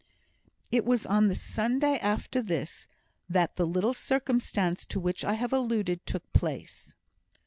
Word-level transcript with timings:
It 0.71 0.83
was 0.83 1.05
on 1.05 1.27
the 1.27 1.35
Sunday 1.35 1.99
after 1.99 2.41
this 2.41 2.87
that 3.29 3.55
the 3.55 3.67
little 3.67 3.93
circumstance 3.93 4.83
to 4.87 4.99
which 4.99 5.23
I 5.23 5.35
have 5.35 5.53
alluded 5.53 6.07
took 6.07 6.23
place. 6.33 6.95